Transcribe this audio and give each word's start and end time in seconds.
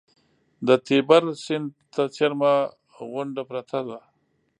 د 0.67 0.69
تیبر 0.87 1.23
سیند 1.43 1.69
ته 1.93 2.03
څېرمه 2.15 2.53
غونډه 3.11 3.41
پرته 3.49 3.79
ده. 3.87 3.99